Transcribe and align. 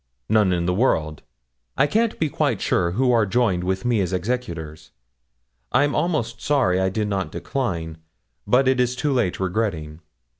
'None 0.29 0.51
in 0.51 0.65
the 0.65 0.73
world. 0.73 1.21
I 1.77 1.85
can't 1.85 2.19
be 2.19 2.27
quite 2.27 2.59
sure 2.59 2.93
who 2.93 3.11
are 3.11 3.27
joined 3.27 3.63
with 3.63 3.85
me 3.85 4.01
as 4.01 4.13
executors. 4.13 4.89
I'm 5.71 5.93
almost 5.93 6.41
sorry 6.41 6.81
I 6.81 6.89
did 6.89 7.07
not 7.07 7.31
decline; 7.31 7.99
but 8.47 8.67
it 8.67 8.79
is 8.79 8.95
too 8.95 9.13
late 9.13 9.39
regretting. 9.39 9.99